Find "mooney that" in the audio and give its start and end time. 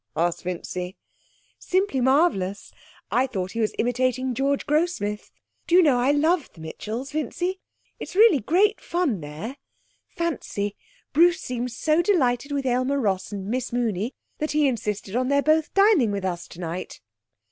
13.71-14.53